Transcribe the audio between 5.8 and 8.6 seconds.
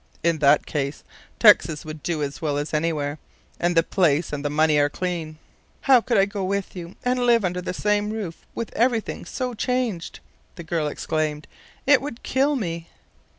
"How could I go with you, and live under the same roof,